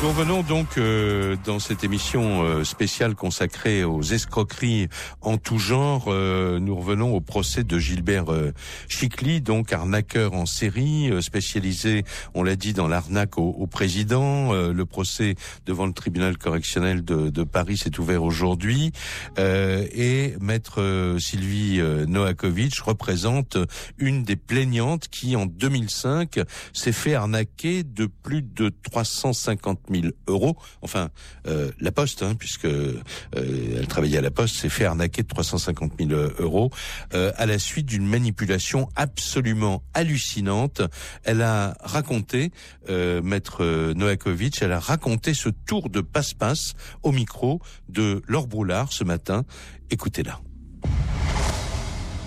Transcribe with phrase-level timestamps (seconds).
[0.00, 4.86] Nous revenons donc euh, dans cette émission euh, spéciale consacrée aux escroqueries
[5.22, 6.04] en tout genre.
[6.06, 8.52] Euh, nous revenons au procès de Gilbert euh,
[8.88, 12.04] Chicly, donc arnaqueur en série, spécialisé,
[12.34, 14.52] on l'a dit, dans l'arnaque au, au président.
[14.52, 15.34] Le procès
[15.66, 18.92] devant le tribunal correctionnel de, de Paris s'est ouvert aujourd'hui.
[19.36, 23.58] et maître Sylvie Noakovic représente
[23.98, 26.40] une des plaignantes qui, en 2005,
[26.72, 30.56] s'est fait arnaquer de plus de 350 000 euros.
[30.82, 31.08] Enfin,
[31.46, 33.02] euh, la Poste, hein, puisque euh,
[33.34, 36.70] elle travaillait à la Poste, s'est fait arnaquer de 350 000 euros
[37.14, 40.82] euh, à la suite d'une manipulation absolument hallucinante.
[41.24, 42.50] Elle a raconté,
[42.88, 49.04] maître Noakovic, elle a raconté ce tour de passe-passe au micro de Laure Broulard ce
[49.04, 49.44] matin.
[49.90, 50.40] Écoutez-la.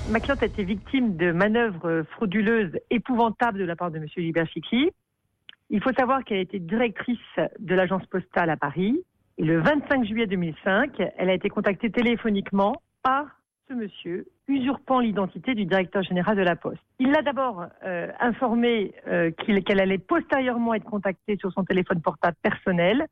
[0.10, 4.08] Ma cliente a été victime de manœuvres frauduleuses épouvantables de la part de M.
[4.14, 4.91] Gilbert Chicly.
[5.74, 7.18] Il faut savoir qu'elle a été directrice
[7.60, 9.02] de l'agence postale à Paris.
[9.38, 13.26] Et le 25 juillet 2005, elle a été contactée téléphoniquement par
[13.70, 16.82] ce monsieur, usurpant l'identité du directeur général de la Poste.
[17.00, 22.02] Il l'a d'abord euh, informé euh, qu'elle qu allait postérieurement être contactée sur son téléphone
[22.02, 23.06] portable personnel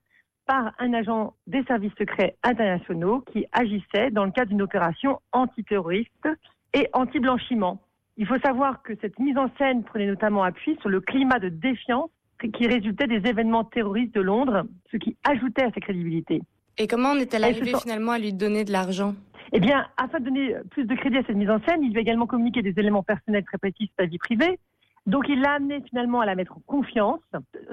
[0.45, 6.27] par un agent des services secrets internationaux qui agissait dans le cadre d'une opération antiterroriste
[6.73, 7.79] et anti-blanchiment.
[8.17, 11.47] Il faut savoir que cette mise en scène prenait notamment appui sur le climat de
[11.47, 12.09] défiance
[12.47, 16.41] qui résultait des événements terroristes de Londres, ce qui ajoutait à sa crédibilité.
[16.77, 19.15] Et comment en est-elle arrivée finalement à lui donner de l'argent?
[19.51, 21.97] Eh bien, afin de donner plus de crédit à cette mise en scène, il lui
[21.97, 24.59] a également communiqué des éléments personnels très précis de sa vie privée.
[25.07, 27.21] Donc, il l'a amené finalement à la mettre en confiance.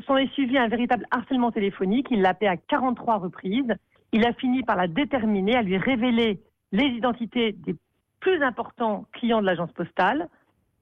[0.07, 2.07] S'en est suivi un véritable harcèlement téléphonique.
[2.11, 3.75] Il l'a appelé à 43 reprises.
[4.13, 6.41] Il a fini par la déterminer, à lui révéler
[6.73, 7.77] les identités des
[8.21, 10.29] plus importants clients de l'agence postale.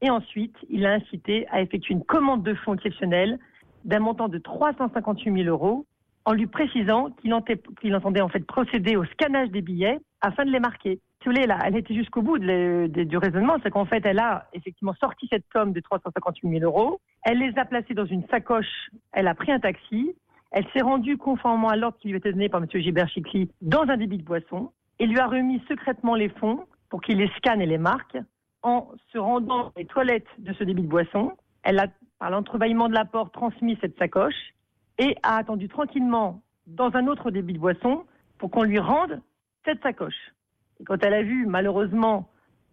[0.01, 3.39] Et ensuite, il l'a incité à effectuer une commande de fonds exceptionnelle
[3.85, 5.87] d'un montant de 358 000 euros
[6.25, 10.61] en lui précisant qu'il entendait, en fait procéder au scannage des billets afin de les
[10.61, 11.01] marquer.
[11.21, 14.49] Si vous voulez, là, elle était jusqu'au bout du raisonnement, c'est qu'en fait, elle a
[14.53, 18.91] effectivement sorti cette somme de 358 000 euros, elle les a placés dans une sacoche,
[19.13, 20.15] elle a pris un taxi,
[20.51, 22.69] elle s'est rendue conformément à l'ordre qui lui était donné par M.
[22.71, 27.01] Gilbert Chicly dans un débit de boisson et lui a remis secrètement les fonds pour
[27.01, 28.17] qu'il les scanne et les marque.
[28.63, 31.33] En se rendant dans les toilettes de ce débit de boisson,
[31.65, 31.89] elle a,
[32.25, 34.55] par l'entrebâillement de la porte, transmis cette sacoche
[34.97, 38.07] et a attendu tranquillement dans un autre débit de boisson
[38.39, 39.21] pour qu'on lui rende
[39.67, 40.33] cette sacoche.
[40.81, 42.31] Et quand elle a vu malheureusement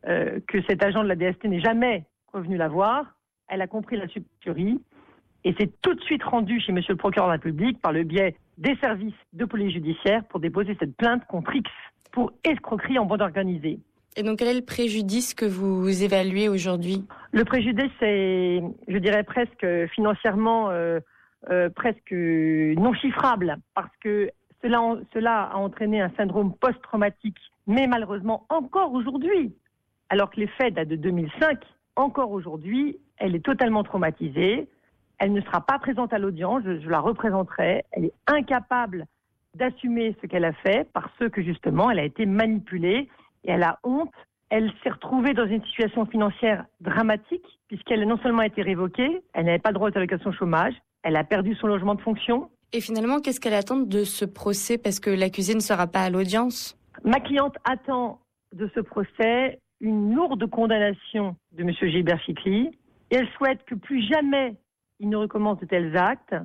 [0.08, 3.18] euh, que cet agent de la DST n'est jamais revenu la voir,
[3.50, 4.80] elle a compris la supercherie
[5.44, 8.04] et s'est tout de suite rendue chez Monsieur le procureur de la République par le
[8.04, 11.70] biais des services de police judiciaire pour déposer cette plainte contre X
[12.14, 13.82] pour escroquerie en bande organisée.
[14.18, 17.06] Et donc quel est le préjudice que vous évaluez aujourd'hui?
[17.32, 21.00] Le préjudice est, je dirais presque financièrement euh,
[21.50, 24.30] euh, presque non chiffrable parce que
[24.62, 24.80] cela,
[25.14, 29.56] cela a entraîné un syndrome post-traumatique, mais malheureusement encore aujourd'hui,
[30.10, 31.60] alors que les faits datent de 2005,
[31.96, 34.68] encore aujourd'hui, elle est totalement traumatisée.
[35.20, 37.86] Elle ne sera pas présente à l'audience, je la représenterai.
[37.92, 39.06] Elle est incapable
[39.56, 43.08] d'assumer ce qu'elle a fait parce que justement, elle a été manipulée
[43.44, 44.14] et elle a honte.
[44.50, 49.46] Elle s'est retrouvée dans une situation financière dramatique puisqu'elle a non seulement été révoquée, elle
[49.46, 52.50] n'avait pas droit aux allocations chômage, elle a perdu son logement de fonction.
[52.74, 54.78] Et finalement, qu'est-ce qu'elle attend de ce procès?
[54.78, 58.20] Parce que l'accusé ne sera pas à l'audience Ma cliente attend
[58.54, 61.72] de ce procès une lourde condamnation de M.
[61.72, 62.78] Gilbert Chicly
[63.10, 64.56] et elle souhaite que plus jamais
[65.00, 66.36] il ne recommence de tels actes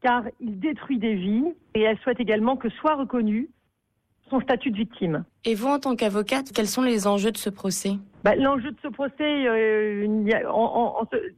[0.00, 3.48] car il détruit des vies et elle souhaite également que soit reconnu
[4.30, 5.24] son statut de victime.
[5.44, 7.92] Et vous, en tant qu'avocate, quels sont les enjeux de ce procès?
[8.24, 10.06] Bah, l'enjeu de ce procès, euh,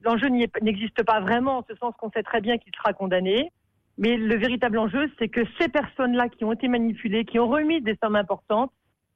[0.05, 3.51] l'enjeu n'existe pas vraiment, en ce sens qu'on sait très bien qu'il sera condamné.
[3.99, 7.81] Mais le véritable enjeu, c'est que ces personnes-là qui ont été manipulées, qui ont remis
[7.81, 8.71] des sommes importantes,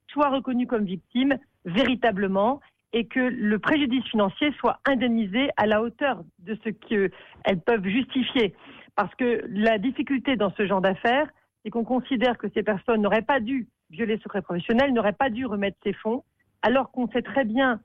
[0.08, 2.60] soient reconnues comme victimes véritablement
[2.92, 8.54] et que le préjudice financier soit indemnisé à la hauteur de ce qu'elles peuvent justifier.
[8.96, 11.28] Parce que la difficulté dans ce genre d'affaires,
[11.62, 15.30] c'est qu'on considère que ces personnes n'auraient pas dû violer le secret professionnel, n'auraient pas
[15.30, 16.22] dû remettre ces fonds,
[16.62, 17.80] alors qu'on sait très bien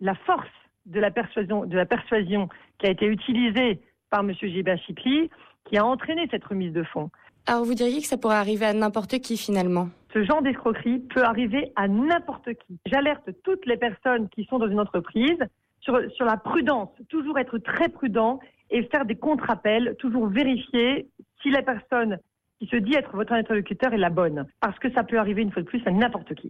[0.00, 0.46] la force
[0.86, 2.48] de la persuasion, de la persuasion
[2.78, 3.80] qui a été utilisée
[4.10, 4.32] par M.
[4.32, 5.30] Gilbert Chicly,
[5.64, 7.10] qui a entraîné cette remise de fonds.
[7.46, 9.88] Alors vous diriez que ça pourrait arriver à n'importe qui finalement?
[10.12, 12.78] Ce genre d'escroquerie peut arriver à n'importe qui.
[12.86, 15.38] J'alerte toutes les personnes qui sont dans une entreprise
[15.80, 18.40] sur, sur la prudence, toujours être très prudent
[18.70, 21.08] et faire des contre-appels, toujours vérifier
[21.42, 22.18] si la personne
[22.58, 24.46] qui se dit être votre interlocuteur est la bonne.
[24.60, 26.46] Parce que ça peut arriver une fois de plus à n'importe qui.